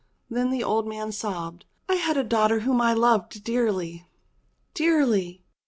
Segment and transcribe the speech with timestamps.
[0.31, 4.07] Then the old man sobbed, *'I had a daughter whom I loved dearly,
[4.73, 5.43] dearly.